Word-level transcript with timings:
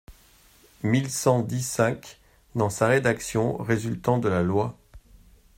mille 0.81 1.11
cent 1.11 1.41
dix-cinq, 1.43 2.19
dans 2.55 2.71
sa 2.71 2.87
rédaction 2.87 3.57
résultant 3.57 4.17
de 4.17 4.29
la 4.29 4.41
loi. 4.41 4.75